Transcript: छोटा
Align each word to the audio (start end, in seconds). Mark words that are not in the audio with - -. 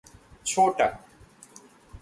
छोटा 0.45 0.87